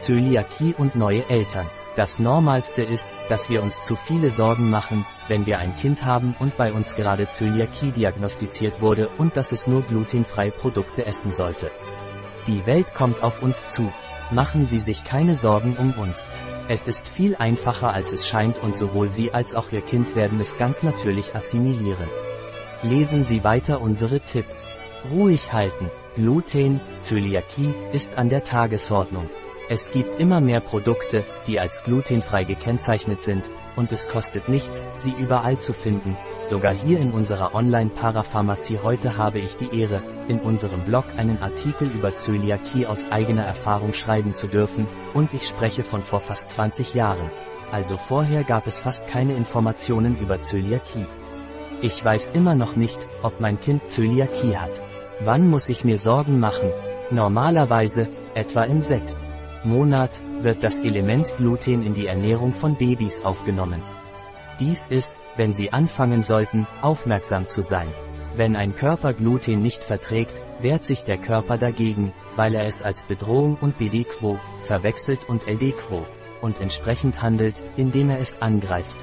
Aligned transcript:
Zöliakie 0.00 0.74
und 0.78 0.96
neue 0.96 1.28
Eltern. 1.28 1.66
Das 1.94 2.18
Normalste 2.18 2.82
ist, 2.82 3.12
dass 3.28 3.50
wir 3.50 3.62
uns 3.62 3.82
zu 3.82 3.96
viele 3.96 4.30
Sorgen 4.30 4.70
machen, 4.70 5.04
wenn 5.28 5.44
wir 5.44 5.58
ein 5.58 5.76
Kind 5.76 6.06
haben 6.06 6.34
und 6.38 6.56
bei 6.56 6.72
uns 6.72 6.94
gerade 6.94 7.28
Zöliakie 7.28 7.90
diagnostiziert 7.90 8.80
wurde 8.80 9.10
und 9.18 9.36
dass 9.36 9.52
es 9.52 9.66
nur 9.66 9.82
glutenfreie 9.82 10.52
Produkte 10.52 11.04
essen 11.04 11.34
sollte. 11.34 11.70
Die 12.46 12.64
Welt 12.64 12.94
kommt 12.94 13.22
auf 13.22 13.42
uns 13.42 13.68
zu. 13.68 13.92
Machen 14.30 14.64
Sie 14.64 14.80
sich 14.80 15.04
keine 15.04 15.36
Sorgen 15.36 15.76
um 15.76 15.92
uns. 15.92 16.30
Es 16.68 16.86
ist 16.86 17.06
viel 17.08 17.36
einfacher 17.36 17.92
als 17.92 18.12
es 18.12 18.26
scheint 18.26 18.56
und 18.62 18.76
sowohl 18.76 19.12
Sie 19.12 19.34
als 19.34 19.54
auch 19.54 19.70
Ihr 19.70 19.82
Kind 19.82 20.14
werden 20.16 20.40
es 20.40 20.56
ganz 20.56 20.82
natürlich 20.82 21.34
assimilieren. 21.34 22.08
Lesen 22.82 23.24
Sie 23.24 23.44
weiter 23.44 23.82
unsere 23.82 24.20
Tipps. 24.20 24.66
Ruhig 25.10 25.52
halten. 25.52 25.90
Gluten, 26.14 26.80
Zöliakie, 27.00 27.74
ist 27.92 28.16
an 28.16 28.30
der 28.30 28.44
Tagesordnung. 28.44 29.28
Es 29.72 29.92
gibt 29.92 30.18
immer 30.18 30.40
mehr 30.40 30.58
Produkte, 30.58 31.24
die 31.46 31.60
als 31.60 31.84
glutenfrei 31.84 32.42
gekennzeichnet 32.42 33.22
sind, 33.22 33.48
und 33.76 33.92
es 33.92 34.08
kostet 34.08 34.48
nichts, 34.48 34.88
sie 34.96 35.12
überall 35.12 35.60
zu 35.60 35.72
finden. 35.72 36.16
Sogar 36.42 36.74
hier 36.74 36.98
in 36.98 37.12
unserer 37.12 37.54
Online-Parapharmacie 37.54 38.80
heute 38.82 39.16
habe 39.16 39.38
ich 39.38 39.54
die 39.54 39.80
Ehre, 39.80 40.02
in 40.26 40.40
unserem 40.40 40.80
Blog 40.80 41.04
einen 41.16 41.38
Artikel 41.38 41.88
über 41.88 42.16
Zöliakie 42.16 42.84
aus 42.84 43.12
eigener 43.12 43.44
Erfahrung 43.44 43.92
schreiben 43.92 44.34
zu 44.34 44.48
dürfen, 44.48 44.88
und 45.14 45.32
ich 45.34 45.46
spreche 45.46 45.84
von 45.84 46.02
vor 46.02 46.18
fast 46.18 46.50
20 46.50 46.94
Jahren. 46.94 47.30
Also 47.70 47.96
vorher 47.96 48.42
gab 48.42 48.66
es 48.66 48.80
fast 48.80 49.06
keine 49.06 49.34
Informationen 49.34 50.18
über 50.18 50.42
Zöliakie. 50.42 51.06
Ich 51.80 52.04
weiß 52.04 52.32
immer 52.34 52.56
noch 52.56 52.74
nicht, 52.74 52.98
ob 53.22 53.38
mein 53.38 53.60
Kind 53.60 53.88
Zöliakie 53.88 54.56
hat. 54.56 54.82
Wann 55.20 55.48
muss 55.48 55.68
ich 55.68 55.84
mir 55.84 55.96
Sorgen 55.96 56.40
machen? 56.40 56.72
Normalerweise, 57.12 58.08
etwa 58.34 58.64
im 58.64 58.80
6. 58.80 59.28
Monat, 59.64 60.18
wird 60.40 60.64
das 60.64 60.80
Element 60.80 61.26
Gluten 61.36 61.82
in 61.82 61.92
die 61.92 62.06
Ernährung 62.06 62.54
von 62.54 62.76
Babys 62.76 63.22
aufgenommen. 63.24 63.82
Dies 64.58 64.86
ist, 64.88 65.18
wenn 65.36 65.52
Sie 65.52 65.72
anfangen 65.72 66.22
sollten, 66.22 66.66
aufmerksam 66.80 67.46
zu 67.46 67.62
sein. 67.62 67.88
Wenn 68.36 68.56
ein 68.56 68.74
Körper 68.74 69.12
Gluten 69.12 69.60
nicht 69.60 69.82
verträgt, 69.82 70.40
wehrt 70.60 70.84
sich 70.84 71.02
der 71.02 71.18
Körper 71.18 71.58
dagegen, 71.58 72.12
weil 72.36 72.54
er 72.54 72.64
es 72.64 72.82
als 72.82 73.02
Bedrohung 73.02 73.58
und 73.60 73.76
BD 73.76 74.04
quo 74.04 74.38
verwechselt 74.66 75.28
und 75.28 75.46
LD 75.46 75.76
quo 75.76 76.06
und 76.40 76.60
entsprechend 76.60 77.22
handelt, 77.22 77.62
indem 77.76 78.10
er 78.10 78.18
es 78.18 78.40
angreift. 78.40 78.96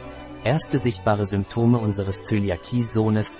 Erste 0.43 0.77
sichtbare 0.77 1.25
Symptome 1.25 1.77
unseres 1.77 2.23
Zöliakie-Sohnes, 2.23 3.37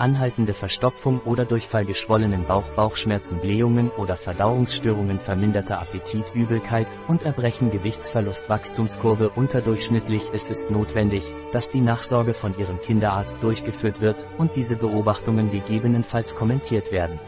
anhaltende 0.00 0.54
Verstopfung 0.54 1.20
oder 1.24 1.44
Durchfall 1.44 1.84
geschwollenen 1.84 2.44
Bauch, 2.44 2.64
Bauchschmerzen, 2.76 3.38
Blähungen 3.38 3.90
oder 3.90 4.16
Verdauungsstörungen, 4.16 5.20
verminderter 5.20 5.80
Appetit, 5.80 6.24
Übelkeit 6.34 6.88
und 7.08 7.24
Erbrechen, 7.24 7.70
Gewichtsverlust, 7.70 8.48
Wachstumskurve 8.48 9.30
unterdurchschnittlich. 9.30 10.22
Es 10.32 10.46
ist 10.46 10.70
notwendig, 10.70 11.22
dass 11.52 11.68
die 11.68 11.80
Nachsorge 11.80 12.34
von 12.34 12.58
Ihrem 12.58 12.80
Kinderarzt 12.80 13.42
durchgeführt 13.42 14.00
wird 14.00 14.24
und 14.38 14.56
diese 14.56 14.76
Beobachtungen 14.76 15.50
gegebenenfalls 15.50 16.34
kommentiert 16.34 16.90
werden. 16.90 17.18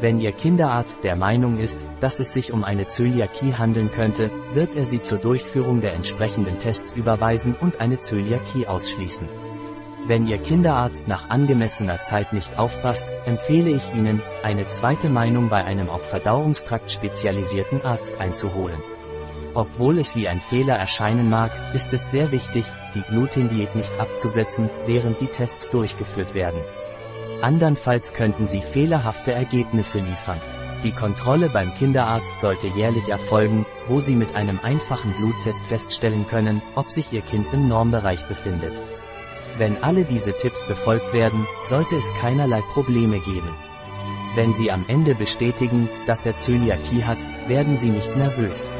Wenn 0.00 0.18
Ihr 0.18 0.32
Kinderarzt 0.32 1.04
der 1.04 1.14
Meinung 1.14 1.58
ist, 1.58 1.86
dass 2.00 2.18
es 2.18 2.32
sich 2.32 2.52
um 2.52 2.64
eine 2.64 2.88
Zöliakie 2.88 3.54
handeln 3.54 3.92
könnte, 3.92 4.32
wird 4.52 4.74
er 4.74 4.84
Sie 4.84 5.00
zur 5.00 5.18
Durchführung 5.18 5.80
der 5.80 5.94
entsprechenden 5.94 6.58
Tests 6.58 6.96
überweisen 6.96 7.54
und 7.54 7.80
eine 7.80 8.00
Zöliakie 8.00 8.66
ausschließen. 8.66 9.51
Wenn 10.04 10.26
Ihr 10.26 10.38
Kinderarzt 10.38 11.06
nach 11.06 11.30
angemessener 11.30 12.00
Zeit 12.00 12.32
nicht 12.32 12.58
aufpasst, 12.58 13.06
empfehle 13.24 13.70
ich 13.70 13.94
Ihnen, 13.94 14.20
eine 14.42 14.66
zweite 14.66 15.08
Meinung 15.08 15.48
bei 15.48 15.64
einem 15.64 15.88
auf 15.88 16.08
Verdauungstrakt 16.08 16.90
spezialisierten 16.90 17.82
Arzt 17.82 18.18
einzuholen. 18.18 18.82
Obwohl 19.54 19.98
es 19.98 20.16
wie 20.16 20.26
ein 20.26 20.40
Fehler 20.40 20.74
erscheinen 20.74 21.30
mag, 21.30 21.52
ist 21.72 21.92
es 21.92 22.10
sehr 22.10 22.32
wichtig, 22.32 22.64
die 22.96 23.02
Glutendiät 23.02 23.76
nicht 23.76 23.92
abzusetzen, 24.00 24.70
während 24.86 25.20
die 25.20 25.26
Tests 25.26 25.70
durchgeführt 25.70 26.34
werden. 26.34 26.60
Andernfalls 27.40 28.12
könnten 28.12 28.46
Sie 28.46 28.60
fehlerhafte 28.60 29.32
Ergebnisse 29.32 29.98
liefern. 29.98 30.40
Die 30.82 30.92
Kontrolle 30.92 31.48
beim 31.48 31.72
Kinderarzt 31.74 32.40
sollte 32.40 32.66
jährlich 32.66 33.08
erfolgen, 33.08 33.66
wo 33.86 34.00
Sie 34.00 34.16
mit 34.16 34.34
einem 34.34 34.58
einfachen 34.64 35.12
Bluttest 35.12 35.62
feststellen 35.66 36.26
können, 36.26 36.60
ob 36.74 36.90
sich 36.90 37.12
Ihr 37.12 37.22
Kind 37.22 37.52
im 37.52 37.68
Normbereich 37.68 38.26
befindet. 38.26 38.72
Wenn 39.58 39.82
alle 39.82 40.04
diese 40.04 40.32
Tipps 40.32 40.66
befolgt 40.66 41.12
werden, 41.12 41.46
sollte 41.64 41.96
es 41.96 42.10
keinerlei 42.20 42.62
Probleme 42.72 43.18
geben. 43.20 43.50
Wenn 44.34 44.54
Sie 44.54 44.70
am 44.70 44.86
Ende 44.88 45.14
bestätigen, 45.14 45.90
dass 46.06 46.24
er 46.24 46.34
Zöliakie 46.36 47.04
hat, 47.04 47.18
werden 47.48 47.76
Sie 47.76 47.90
nicht 47.90 48.16
nervös. 48.16 48.70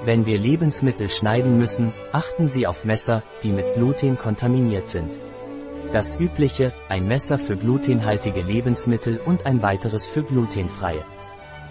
Wenn 0.04 0.26
wir 0.26 0.38
Lebensmittel 0.38 1.10
schneiden 1.10 1.58
müssen, 1.58 1.94
achten 2.12 2.50
Sie 2.50 2.68
auf 2.68 2.86
Messer, 2.86 3.24
die 3.44 3.52
mit 3.52 3.74
Gluten 3.74 4.18
kontaminiert 4.18 4.88
sind. 4.88 5.20
Das 5.92 6.20
übliche, 6.20 6.74
ein 6.90 7.08
Messer 7.08 7.38
für 7.38 7.58
glutenhaltige 7.58 8.42
Lebensmittel 8.42 9.18
und 9.18 9.46
ein 9.46 9.62
weiteres 9.62 10.06
für 10.06 10.24
glutenfreie. 10.24 11.04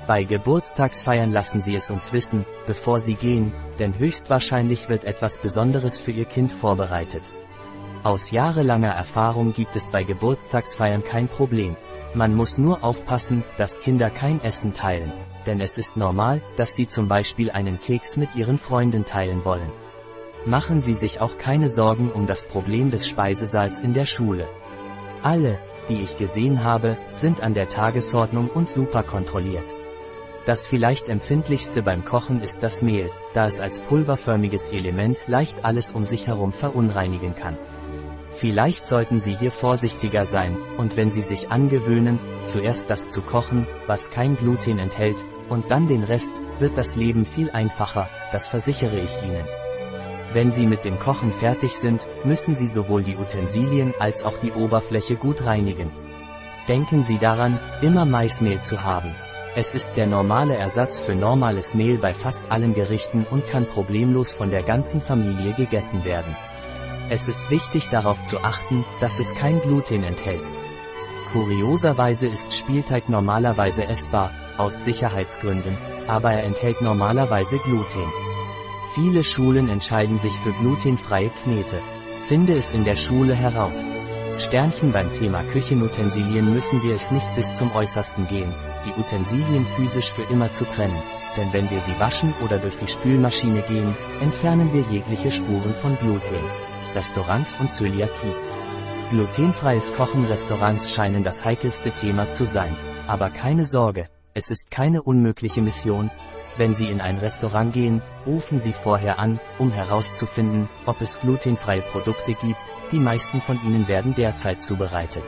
Bei 0.06 0.22
Geburtstagsfeiern 0.22 1.32
lassen 1.32 1.60
Sie 1.60 1.74
es 1.74 1.90
uns 1.90 2.12
wissen, 2.12 2.44
bevor 2.66 3.00
Sie 3.00 3.14
gehen, 3.14 3.52
denn 3.78 3.98
höchstwahrscheinlich 3.98 4.88
wird 4.88 5.04
etwas 5.04 5.38
Besonderes 5.38 5.98
für 5.98 6.12
Ihr 6.12 6.26
Kind 6.26 6.52
vorbereitet. 6.52 7.22
Aus 8.04 8.30
jahrelanger 8.30 8.92
Erfahrung 8.92 9.52
gibt 9.52 9.74
es 9.76 9.90
bei 9.90 10.04
Geburtstagsfeiern 10.04 11.02
kein 11.02 11.28
Problem. 11.28 11.76
Man 12.14 12.34
muss 12.34 12.56
nur 12.56 12.84
aufpassen, 12.84 13.44
dass 13.58 13.80
Kinder 13.80 14.10
kein 14.10 14.42
Essen 14.42 14.72
teilen 14.74 15.12
denn 15.46 15.60
es 15.60 15.78
ist 15.78 15.96
normal, 15.96 16.42
dass 16.56 16.74
Sie 16.74 16.88
zum 16.88 17.08
Beispiel 17.08 17.50
einen 17.50 17.80
Keks 17.80 18.16
mit 18.16 18.34
Ihren 18.34 18.58
Freunden 18.58 19.04
teilen 19.04 19.44
wollen. 19.44 19.70
Machen 20.44 20.82
Sie 20.82 20.94
sich 20.94 21.20
auch 21.20 21.38
keine 21.38 21.70
Sorgen 21.70 22.10
um 22.12 22.26
das 22.26 22.46
Problem 22.46 22.90
des 22.90 23.08
Speisesaals 23.08 23.80
in 23.80 23.94
der 23.94 24.06
Schule. 24.06 24.48
Alle, 25.22 25.58
die 25.88 26.02
ich 26.02 26.16
gesehen 26.16 26.62
habe, 26.62 26.96
sind 27.12 27.40
an 27.40 27.54
der 27.54 27.68
Tagesordnung 27.68 28.48
und 28.48 28.68
super 28.68 29.02
kontrolliert. 29.02 29.74
Das 30.44 30.64
vielleicht 30.64 31.08
empfindlichste 31.08 31.82
beim 31.82 32.04
Kochen 32.04 32.40
ist 32.40 32.62
das 32.62 32.80
Mehl, 32.80 33.10
da 33.34 33.46
es 33.46 33.60
als 33.60 33.80
pulverförmiges 33.80 34.70
Element 34.70 35.26
leicht 35.26 35.64
alles 35.64 35.90
um 35.90 36.04
sich 36.04 36.28
herum 36.28 36.52
verunreinigen 36.52 37.34
kann. 37.34 37.58
Vielleicht 38.30 38.86
sollten 38.86 39.18
Sie 39.18 39.34
hier 39.34 39.50
vorsichtiger 39.50 40.24
sein, 40.24 40.56
und 40.76 40.96
wenn 40.96 41.10
Sie 41.10 41.22
sich 41.22 41.50
angewöhnen, 41.50 42.20
zuerst 42.44 42.90
das 42.90 43.08
zu 43.08 43.22
kochen, 43.22 43.66
was 43.86 44.10
kein 44.10 44.36
Gluten 44.36 44.78
enthält, 44.78 45.16
und 45.48 45.70
dann 45.70 45.88
den 45.88 46.02
Rest, 46.02 46.32
wird 46.58 46.76
das 46.76 46.96
Leben 46.96 47.26
viel 47.26 47.50
einfacher, 47.50 48.08
das 48.32 48.46
versichere 48.46 48.98
ich 48.98 49.22
Ihnen. 49.22 49.46
Wenn 50.32 50.52
Sie 50.52 50.66
mit 50.66 50.84
dem 50.84 50.98
Kochen 50.98 51.32
fertig 51.32 51.76
sind, 51.76 52.06
müssen 52.24 52.54
Sie 52.54 52.68
sowohl 52.68 53.02
die 53.02 53.16
Utensilien 53.16 53.94
als 53.98 54.22
auch 54.22 54.38
die 54.38 54.52
Oberfläche 54.52 55.16
gut 55.16 55.46
reinigen. 55.46 55.90
Denken 56.68 57.02
Sie 57.02 57.18
daran, 57.18 57.58
immer 57.80 58.04
Maismehl 58.04 58.60
zu 58.60 58.82
haben. 58.82 59.14
Es 59.54 59.72
ist 59.72 59.96
der 59.96 60.06
normale 60.06 60.56
Ersatz 60.56 61.00
für 61.00 61.14
normales 61.14 61.72
Mehl 61.74 61.96
bei 61.96 62.12
fast 62.12 62.50
allen 62.50 62.74
Gerichten 62.74 63.24
und 63.30 63.48
kann 63.48 63.64
problemlos 63.66 64.30
von 64.30 64.50
der 64.50 64.62
ganzen 64.62 65.00
Familie 65.00 65.54
gegessen 65.54 66.04
werden. 66.04 66.36
Es 67.08 67.28
ist 67.28 67.48
wichtig 67.50 67.88
darauf 67.88 68.22
zu 68.24 68.40
achten, 68.40 68.84
dass 69.00 69.18
es 69.20 69.34
kein 69.34 69.60
Gluten 69.60 70.02
enthält. 70.02 70.44
Kurioserweise 71.32 72.26
ist 72.28 72.52
Spielteig 72.52 73.08
normalerweise 73.08 73.84
essbar, 73.84 74.32
aus 74.58 74.84
Sicherheitsgründen, 74.84 75.76
aber 76.06 76.32
er 76.32 76.44
enthält 76.44 76.80
normalerweise 76.82 77.58
Gluten. 77.58 78.04
Viele 78.94 79.24
Schulen 79.24 79.68
entscheiden 79.68 80.18
sich 80.18 80.32
für 80.38 80.52
glutenfreie 80.52 81.30
Knete. 81.42 81.80
Finde 82.26 82.54
es 82.54 82.72
in 82.72 82.84
der 82.84 82.96
Schule 82.96 83.34
heraus. 83.34 83.84
Sternchen 84.38 84.92
beim 84.92 85.12
Thema 85.12 85.42
Küchenutensilien 85.44 86.52
müssen 86.52 86.82
wir 86.82 86.94
es 86.94 87.10
nicht 87.10 87.34
bis 87.36 87.54
zum 87.54 87.74
Äußersten 87.74 88.26
gehen, 88.26 88.52
die 88.84 89.00
Utensilien 89.00 89.64
physisch 89.64 90.12
für 90.12 90.30
immer 90.32 90.52
zu 90.52 90.64
trennen, 90.64 91.02
denn 91.36 91.52
wenn 91.52 91.70
wir 91.70 91.80
sie 91.80 91.98
waschen 91.98 92.34
oder 92.44 92.58
durch 92.58 92.76
die 92.76 92.86
Spülmaschine 92.86 93.62
gehen, 93.62 93.94
entfernen 94.20 94.72
wir 94.72 94.82
jegliche 94.82 95.30
Spuren 95.30 95.74
von 95.80 95.96
Gluten. 95.98 96.36
Restaurants 96.94 97.56
und 97.60 97.72
Zöliakie. 97.72 98.34
Glutenfreies 99.10 99.92
Kochen 99.94 100.24
Restaurants 100.24 100.92
scheinen 100.92 101.22
das 101.22 101.44
heikelste 101.44 101.90
Thema 101.90 102.30
zu 102.32 102.46
sein. 102.46 102.74
Aber 103.06 103.30
keine 103.30 103.64
Sorge, 103.64 104.08
es 104.36 104.50
ist 104.50 104.70
keine 104.70 105.02
unmögliche 105.02 105.62
Mission. 105.62 106.10
Wenn 106.58 106.74
Sie 106.74 106.90
in 106.90 107.00
ein 107.00 107.16
Restaurant 107.16 107.72
gehen, 107.72 108.02
rufen 108.26 108.58
Sie 108.58 108.72
vorher 108.72 109.18
an, 109.18 109.40
um 109.58 109.72
herauszufinden, 109.72 110.68
ob 110.84 111.00
es 111.00 111.20
glutenfreie 111.20 111.80
Produkte 111.80 112.34
gibt, 112.34 112.60
die 112.92 113.00
meisten 113.00 113.40
von 113.40 113.58
ihnen 113.64 113.88
werden 113.88 114.14
derzeit 114.14 114.62
zubereitet. 114.62 115.24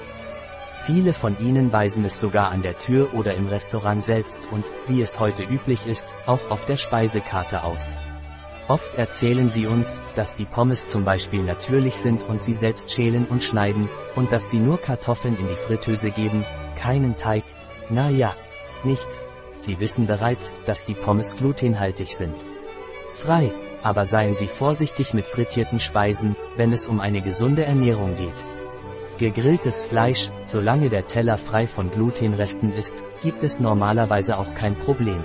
Viele 0.85 1.15
von 1.15 1.39
ihnen 1.41 1.73
weisen 1.73 2.05
es 2.05 2.21
sogar 2.21 2.51
an 2.51 2.61
der 2.61 2.77
Tür 2.77 3.15
oder 3.15 3.35
im 3.35 3.49
Restaurant 3.49 4.05
selbst 4.05 4.47
und, 4.53 4.67
wie 4.89 5.01
es 5.01 5.19
heute 5.19 5.43
üblich 5.43 5.87
ist, 5.87 6.13
auch 6.27 6.51
auf 6.51 6.67
der 6.67 6.77
Speisekarte 6.77 7.65
aus. 7.65 7.95
Oft 8.69 8.95
erzählen 8.99 9.49
sie 9.49 9.67
uns, 9.67 9.99
dass 10.17 10.35
die 10.35 10.45
Pommes 10.45 10.87
zum 10.87 11.07
Beispiel 11.07 11.43
natürlich 11.43 11.95
sind 11.95 12.25
und 12.25 12.43
sie 12.43 12.53
selbst 12.53 12.91
schälen 12.91 13.25
und 13.25 13.43
schneiden, 13.43 13.89
und 14.17 14.33
dass 14.33 14.51
sie 14.51 14.61
nur 14.61 14.79
Kartoffeln 14.79 15.39
in 15.39 15.49
die 15.49 15.55
Fritteuse 15.55 16.11
geben, 16.11 16.45
keinen 16.77 17.17
Teig. 17.17 17.45
Na 17.89 18.11
ja, 18.11 18.35
nichts. 18.85 19.25
Sie 19.59 19.81
wissen 19.81 20.07
bereits, 20.07 20.55
dass 20.67 20.85
die 20.85 20.95
Pommes 20.95 21.37
glutenhaltig 21.37 22.13
sind. 22.13 22.37
Frei, 23.15 23.51
aber 23.83 24.05
seien 24.05 24.35
Sie 24.35 24.49
vorsichtig 24.49 25.15
mit 25.15 25.27
frittierten 25.27 25.81
Speisen, 25.81 26.37
wenn 26.57 26.73
es 26.73 26.87
um 26.87 27.01
eine 27.01 27.21
gesunde 27.21 27.65
Ernährung 27.65 28.17
geht. 28.17 28.45
Gegrilltes 29.19 29.83
Fleisch, 29.83 30.31
solange 30.47 30.91
der 30.91 31.07
Teller 31.07 31.39
frei 31.39 31.67
von 31.67 31.91
Glutenresten 31.91 32.73
ist, 32.73 32.97
gibt 33.23 33.43
es 33.43 33.59
normalerweise 33.59 34.39
auch 34.39 34.55
kein 34.55 34.77
Problem. 34.77 35.25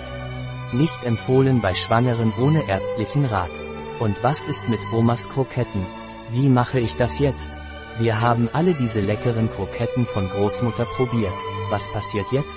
Nicht 0.72 1.04
empfohlen 1.04 1.60
bei 1.60 1.74
Schwangeren 1.74 2.32
ohne 2.40 2.68
ärztlichen 2.68 3.24
Rat. 3.24 3.50
Und 3.98 4.22
was 4.22 4.44
ist 4.44 4.68
mit 4.68 4.80
Omas 4.92 5.28
Kroketten? 5.28 5.84
Wie 6.30 6.48
mache 6.48 6.78
ich 6.78 6.96
das 6.96 7.18
jetzt? 7.18 7.58
Wir 7.98 8.20
haben 8.20 8.48
alle 8.52 8.74
diese 8.74 9.00
leckeren 9.00 9.50
Kroketten 9.50 10.06
von 10.06 10.28
Großmutter 10.30 10.84
probiert. 10.84 11.34
Was 11.70 11.90
passiert 11.92 12.30
jetzt? 12.32 12.56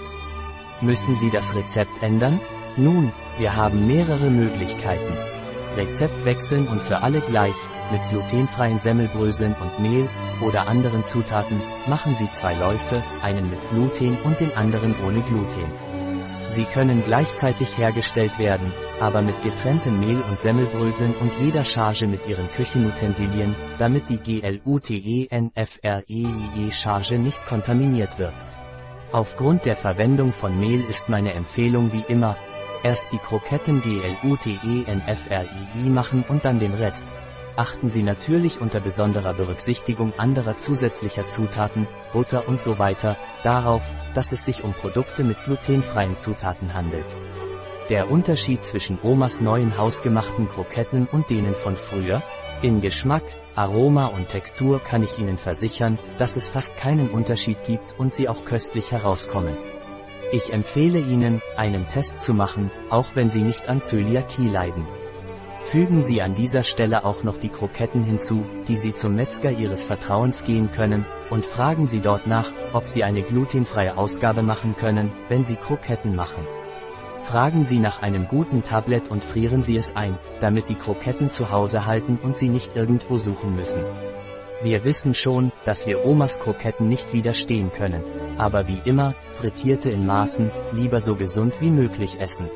Müssen 0.82 1.16
Sie 1.16 1.30
das 1.30 1.56
Rezept 1.56 2.02
ändern? 2.02 2.40
Nun, 2.78 3.12
wir 3.38 3.56
haben 3.56 3.88
mehrere 3.88 4.30
Möglichkeiten. 4.30 5.18
Rezept 5.76 6.24
wechseln 6.24 6.68
und 6.68 6.82
für 6.82 7.02
alle 7.02 7.22
gleich, 7.22 7.56
mit 7.92 8.02
glutenfreien 8.10 8.80
Semmelbröseln 8.80 9.56
und 9.60 9.80
Mehl 9.80 10.08
oder 10.42 10.68
anderen 10.68 11.06
Zutaten, 11.06 11.62
machen 11.88 12.16
Sie 12.16 12.30
zwei 12.32 12.56
Läufe, 12.56 13.04
einen 13.22 13.50
mit 13.50 13.60
Gluten 13.70 14.18
und 14.24 14.40
den 14.40 14.56
anderen 14.56 14.96
ohne 15.06 15.22
Gluten. 15.22 15.66
Sie 16.48 16.64
können 16.66 17.04
gleichzeitig 17.04 17.80
hergestellt 17.80 18.38
werden, 18.38 18.72
aber 19.00 19.24
mit 19.24 19.42
getrennten 19.42 20.00
Mehl 20.00 20.22
und 20.30 20.40
Semmelbröseln 20.40 21.16
und 21.20 21.32
jeder 21.40 21.66
Charge 21.66 22.06
mit 22.06 22.28
ihren 22.28 22.48
Küchenutensilien, 22.52 23.56
damit 23.80 24.08
die 24.10 24.20
GLUTENFREIE-Charge 24.20 27.18
nicht 27.18 27.44
kontaminiert 27.48 28.20
wird. 28.20 28.36
Aufgrund 29.12 29.66
der 29.66 29.76
Verwendung 29.76 30.32
von 30.32 30.60
Mehl 30.60 30.84
ist 30.88 31.10
meine 31.10 31.34
Empfehlung 31.34 31.92
wie 31.92 32.06
immer, 32.08 32.36
erst 32.84 33.12
die 33.12 33.18
Kroketten 33.18 33.82
GLUTENFREI 33.82 35.48
machen 35.90 36.24
und 36.28 36.46
dann 36.46 36.60
den 36.60 36.76
Rest. 36.76 37.08
Achten 37.56 37.90
Sie 37.92 38.02
natürlich 38.02 38.62
unter 38.62 38.80
besonderer 38.80 39.34
Berücksichtigung 39.34 40.14
anderer 40.18 40.58
zusätzlicher 40.58 41.28
Zutaten, 41.28 41.88
Butter 42.12 42.48
und 42.48 42.60
so 42.60 42.80
weiter, 42.80 43.16
darauf, 43.44 43.84
dass 44.16 44.32
es 44.32 44.44
sich 44.44 44.64
um 44.64 44.74
Produkte 44.74 45.24
mit 45.24 45.38
glutenfreien 45.46 46.18
Zutaten 46.18 46.74
handelt. 46.74 47.06
Der 47.90 48.10
Unterschied 48.10 48.64
zwischen 48.64 48.98
Omas 49.04 49.40
neuen 49.40 49.78
hausgemachten 49.78 50.50
Kroketten 50.50 51.08
und 51.12 51.30
denen 51.30 51.54
von 51.54 51.76
früher? 51.76 52.24
In 52.64 52.82
Geschmack, 52.82 53.24
Aroma 53.56 54.08
und 54.08 54.30
Textur 54.30 54.80
kann 54.80 55.04
ich 55.04 55.20
Ihnen 55.20 55.38
versichern, 55.38 56.00
dass 56.18 56.36
es 56.36 56.50
fast 56.50 56.76
keinen 56.78 57.10
Unterschied 57.10 57.58
gibt 57.66 57.94
und 58.00 58.14
sie 58.14 58.30
auch 58.30 58.46
köstlich 58.46 58.92
herauskommen. 58.92 59.56
Ich 60.32 60.52
empfehle 60.52 61.00
Ihnen, 61.00 61.42
einen 61.56 61.88
Test 61.88 62.24
zu 62.24 62.34
machen, 62.34 62.72
auch 62.90 63.08
wenn 63.14 63.30
Sie 63.30 63.44
nicht 63.44 63.70
an 63.70 63.84
Zöliakie 63.84 64.50
leiden. 64.50 64.88
Fügen 65.66 66.04
Sie 66.04 66.22
an 66.22 66.36
dieser 66.36 66.64
Stelle 66.64 67.04
auch 67.04 67.24
noch 67.24 67.38
die 67.38 67.50
Kroketten 67.50 68.04
hinzu, 68.04 68.44
die 68.68 68.78
Sie 68.78 68.94
zum 68.94 69.16
Metzger 69.16 69.52
Ihres 69.52 69.84
Vertrauens 69.84 70.44
gehen 70.44 70.72
können, 70.72 71.06
und 71.30 71.46
fragen 71.46 71.88
Sie 71.88 72.00
dort 72.00 72.28
nach, 72.28 72.52
ob 72.74 72.88
Sie 72.88 73.04
eine 73.04 73.24
glutenfreie 73.24 73.98
Ausgabe 73.98 74.44
machen 74.44 74.76
können, 74.78 75.12
wenn 75.30 75.44
Sie 75.44 75.56
Kroketten 75.56 76.16
machen. 76.16 76.46
Fragen 77.28 77.66
Sie 77.66 77.80
nach 77.80 78.02
einem 78.02 78.28
guten 78.28 78.64
Tablet 78.64 79.10
und 79.10 79.24
frieren 79.24 79.64
Sie 79.64 79.78
es 79.78 79.96
ein, 79.96 80.20
damit 80.42 80.70
die 80.70 80.76
Kroketten 80.76 81.32
zu 81.32 81.50
Hause 81.50 81.86
halten 81.86 82.20
und 82.22 82.38
Sie 82.38 82.50
nicht 82.50 82.76
irgendwo 82.76 83.18
suchen 83.18 83.56
müssen. 83.56 83.84
Wir 84.62 84.84
wissen 84.84 85.16
schon, 85.16 85.52
dass 85.66 85.88
wir 85.88 86.06
Omas 86.06 86.40
Kroketten 86.40 86.88
nicht 86.88 87.14
widerstehen 87.14 87.72
können, 87.72 88.04
aber 88.38 88.68
wie 88.68 88.82
immer, 88.86 89.16
frittierte 89.40 89.90
in 89.90 90.06
Maßen, 90.06 90.52
lieber 90.74 91.00
so 91.00 91.16
gesund 91.16 91.56
wie 91.62 91.72
möglich 91.72 92.20
essen. 92.20 92.50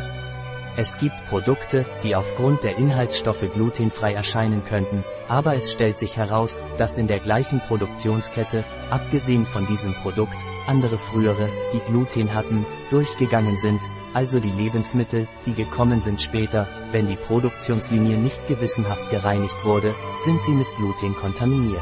Es 0.78 0.98
gibt 0.98 1.16
Produkte, 1.28 1.86
die 2.04 2.16
aufgrund 2.16 2.64
der 2.64 2.78
Inhaltsstoffe 2.78 3.46
glutenfrei 3.54 4.14
erscheinen 4.14 4.66
könnten, 4.66 5.04
aber 5.28 5.54
es 5.54 5.72
stellt 5.74 5.98
sich 5.98 6.18
heraus, 6.18 6.64
dass 6.78 6.98
in 6.98 7.08
der 7.08 7.20
gleichen 7.20 7.60
Produktionskette, 7.60 8.64
abgesehen 8.90 9.46
von 9.46 9.68
diesem 9.68 9.94
Produkt, 9.94 10.38
andere 10.68 10.98
frühere, 10.98 11.50
die 11.74 11.82
Gluten 11.82 12.34
hatten, 12.34 12.66
durchgegangen 12.90 13.58
sind, 13.58 13.82
also 14.14 14.40
die 14.40 14.52
Lebensmittel, 14.52 15.28
die 15.46 15.54
gekommen 15.54 16.02
sind 16.02 16.22
später, 16.22 16.68
wenn 16.92 17.08
die 17.08 17.16
Produktionslinie 17.16 18.18
nicht 18.18 18.48
gewissenhaft 18.48 19.10
gereinigt 19.12 19.64
wurde, 19.64 19.94
sind 20.20 20.42
sie 20.44 20.54
mit 20.54 20.68
Gluten 20.78 21.16
kontaminiert. 21.16 21.82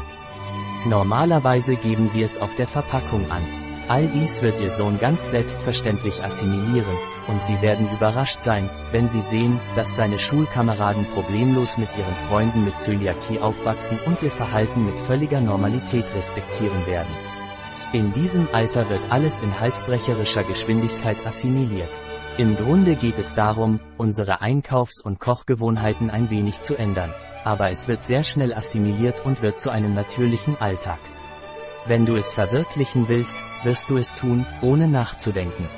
Normalerweise 0.86 1.76
geben 1.76 2.08
sie 2.08 2.22
es 2.22 2.40
auf 2.40 2.54
der 2.56 2.66
Verpackung 2.66 3.30
an. 3.30 3.42
All 3.88 4.06
dies 4.06 4.42
wird 4.42 4.60
Ihr 4.60 4.68
Sohn 4.68 4.98
ganz 4.98 5.30
selbstverständlich 5.30 6.22
assimilieren, 6.22 6.98
und 7.26 7.42
Sie 7.42 7.62
werden 7.62 7.88
überrascht 7.90 8.42
sein, 8.42 8.68
wenn 8.92 9.08
Sie 9.08 9.22
sehen, 9.22 9.58
dass 9.76 9.96
seine 9.96 10.18
Schulkameraden 10.18 11.06
problemlos 11.06 11.78
mit 11.78 11.88
ihren 11.96 12.14
Freunden 12.28 12.66
mit 12.66 12.78
Zöliakie 12.78 13.40
aufwachsen 13.40 13.98
und 14.04 14.22
ihr 14.22 14.30
Verhalten 14.30 14.84
mit 14.84 14.98
völliger 15.06 15.40
Normalität 15.40 16.04
respektieren 16.14 16.86
werden. 16.86 17.08
In 17.94 18.12
diesem 18.12 18.46
Alter 18.52 18.90
wird 18.90 19.00
alles 19.08 19.40
in 19.40 19.58
halsbrecherischer 19.58 20.44
Geschwindigkeit 20.44 21.16
assimiliert. 21.26 21.88
Im 22.38 22.56
Grunde 22.56 22.94
geht 22.94 23.18
es 23.18 23.34
darum, 23.34 23.80
unsere 23.96 24.40
Einkaufs- 24.40 25.00
und 25.00 25.18
Kochgewohnheiten 25.18 26.08
ein 26.08 26.30
wenig 26.30 26.60
zu 26.60 26.76
ändern. 26.76 27.12
Aber 27.42 27.72
es 27.72 27.88
wird 27.88 28.04
sehr 28.04 28.22
schnell 28.22 28.54
assimiliert 28.54 29.26
und 29.26 29.42
wird 29.42 29.58
zu 29.58 29.70
einem 29.70 29.92
natürlichen 29.92 30.56
Alltag. 30.60 31.00
Wenn 31.86 32.06
du 32.06 32.14
es 32.14 32.32
verwirklichen 32.32 33.08
willst, 33.08 33.34
wirst 33.64 33.90
du 33.90 33.96
es 33.96 34.14
tun, 34.14 34.46
ohne 34.62 34.86
nachzudenken. 34.86 35.68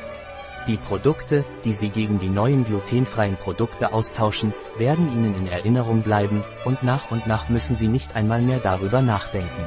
Die 0.67 0.77
Produkte, 0.77 1.47
die 1.65 1.73
Sie 1.73 1.89
gegen 1.89 2.19
die 2.19 2.29
neuen 2.29 2.67
glutenfreien 2.67 3.37
Produkte 3.37 3.95
austauschen, 3.95 4.53
werden 4.77 5.11
Ihnen 5.15 5.35
in 5.35 5.47
Erinnerung 5.47 6.03
bleiben, 6.03 6.45
und 6.67 6.83
nach 6.83 7.11
und 7.11 7.27
nach 7.27 7.49
müssen 7.49 7.75
Sie 7.75 7.89
nicht 7.89 8.15
einmal 8.15 8.43
mehr 8.43 8.59
darüber 8.59 9.01
nachdenken. 9.01 9.65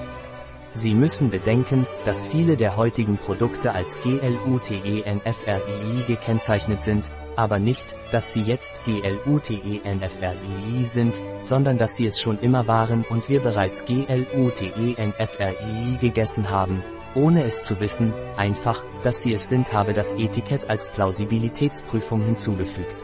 Sie 0.76 0.96
müssen 0.96 1.30
bedenken, 1.30 1.86
dass 2.04 2.26
viele 2.26 2.58
der 2.58 2.76
heutigen 2.76 3.18
Produkte 3.18 3.74
als 3.74 4.02
GLUTENFRII 4.02 6.04
gekennzeichnet 6.08 6.82
sind, 6.82 7.12
aber 7.36 7.60
nicht, 7.60 7.86
dass 8.12 8.34
sie 8.34 8.42
jetzt 8.42 8.84
GLUTENFRII 8.86 10.84
sind, 10.84 11.14
sondern 11.42 11.78
dass 11.78 11.96
sie 11.96 12.08
es 12.08 12.20
schon 12.20 12.40
immer 12.40 12.68
waren 12.68 13.06
und 13.08 13.30
wir 13.30 13.40
bereits 13.40 13.86
GLUTENFRII 13.86 15.98
gegessen 16.00 16.50
haben, 16.50 16.82
ohne 17.14 17.44
es 17.44 17.62
zu 17.62 17.80
wissen, 17.80 18.12
einfach, 18.36 18.84
dass 19.04 19.22
sie 19.22 19.34
es 19.34 19.50
sind 19.50 19.74
habe 19.74 19.94
das 19.94 20.14
Etikett 20.14 20.72
als 20.72 20.90
Plausibilitätsprüfung 20.90 22.24
hinzugefügt. 22.24 22.96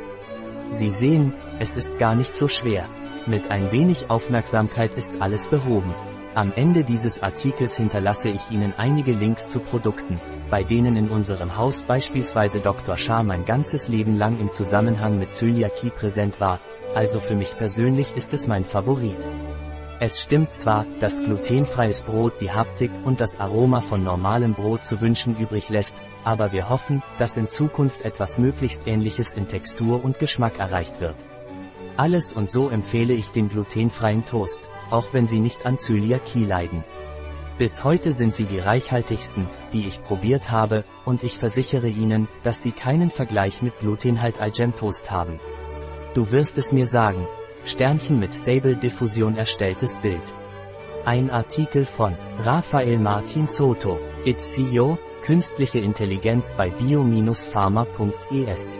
Sie 0.71 0.89
sehen, 0.89 1.35
es 1.59 1.75
ist 1.75 1.99
gar 1.99 2.15
nicht 2.15 2.35
so 2.35 2.47
schwer. 2.47 2.85
Mit 3.27 3.51
ein 3.51 3.71
wenig 3.71 4.09
Aufmerksamkeit 4.09 4.95
ist 4.95 5.21
alles 5.21 5.45
behoben. 5.45 5.93
Am 6.36 6.53
Ende 6.53 6.83
dieses 6.83 7.24
Artikels 7.24 7.77
hinterlasse 7.77 8.29
ich 8.29 8.51
Ihnen 8.51 8.74
einige 8.77 9.13
Links 9.13 9.48
zu 9.48 9.59
Produkten, 9.59 10.19
bei 10.51 10.63
denen 10.63 10.95
in 10.95 11.09
unserem 11.09 11.57
Haus 11.57 11.81
beispielsweise 11.83 12.59
Dr. 12.59 12.98
Shah 12.98 13.24
mein 13.24 13.45
ganzes 13.45 13.88
Leben 13.88 14.15
lang 14.15 14.39
im 14.39 14.51
Zusammenhang 14.51 15.17
mit 15.17 15.33
Zöliakie 15.33 15.89
präsent 15.89 16.39
war, 16.39 16.59
also 16.93 17.19
für 17.19 17.33
mich 17.33 17.57
persönlich 17.57 18.15
ist 18.15 18.31
es 18.33 18.45
mein 18.45 18.63
Favorit. 18.63 19.17
Es 20.00 20.21
stimmt 20.21 20.53
zwar, 20.53 20.86
dass 21.00 21.21
glutenfreies 21.24 22.03
Brot 22.03 22.39
die 22.39 22.51
Haptik 22.51 22.91
und 23.03 23.21
das 23.21 23.39
Aroma 23.39 23.81
von 23.81 24.03
normalem 24.03 24.53
Brot 24.53 24.86
zu 24.86 25.01
wünschen 25.01 25.36
übrig 25.36 25.69
lässt, 25.69 25.98
aber 26.24 26.51
wir 26.51 26.69
hoffen, 26.69 27.01
dass 27.17 27.38
in 27.38 27.50
Zukunft 27.50 28.03
etwas 28.03 28.38
möglichst 28.38 28.86
ähnliches 28.86 29.33
in 29.33 29.48
Textur 29.48 30.03
und 30.05 30.19
Geschmack 30.19 30.59
erreicht 30.59 31.01
wird. 31.01 31.15
Alles 31.99 32.31
und 32.31 32.49
so 32.49 32.69
empfehle 32.69 33.13
ich 33.13 33.31
den 33.31 33.49
glutenfreien 33.49 34.23
Toast, 34.23 34.69
auch 34.89 35.11
wenn 35.11 35.27
Sie 35.27 35.41
nicht 35.41 35.65
an 35.65 35.77
Zöliakie 35.77 36.45
leiden. 36.45 36.85
Bis 37.57 37.83
heute 37.83 38.13
sind 38.13 38.33
sie 38.33 38.45
die 38.45 38.59
reichhaltigsten, 38.59 39.49
die 39.73 39.85
ich 39.85 40.01
probiert 40.01 40.49
habe, 40.49 40.85
und 41.03 41.23
ich 41.23 41.37
versichere 41.37 41.89
Ihnen, 41.89 42.29
dass 42.41 42.63
sie 42.63 42.71
keinen 42.71 43.11
Vergleich 43.11 43.61
mit 43.61 43.77
Glutenhalt 43.79 44.39
Algem 44.39 44.75
Toast 44.75 45.11
haben. 45.11 45.41
Du 46.13 46.31
wirst 46.31 46.57
es 46.57 46.71
mir 46.71 46.85
sagen. 46.85 47.27
Sternchen 47.65 48.17
mit 48.17 48.33
Stable 48.33 48.77
Diffusion 48.77 49.35
erstelltes 49.35 49.97
Bild. 49.97 50.23
Ein 51.03 51.29
Artikel 51.29 51.83
von 51.83 52.15
Rafael 52.37 52.97
Martin 52.97 53.47
Soto, 53.47 53.99
ITSIO, 54.23 54.97
Künstliche 55.25 55.79
Intelligenz 55.79 56.53
bei 56.55 56.69
bio-pharma.es. 56.69 58.79